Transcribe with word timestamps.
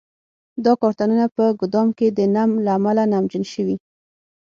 دا 0.65 0.73
کارتنونه 0.81 1.25
په 1.35 1.43
ګدام 1.59 1.87
کې 1.97 2.07
د 2.17 2.19
نم 2.35 2.51
له 2.65 2.71
امله 2.77 3.03
نمجن 3.13 3.43
شوي. 3.53 3.75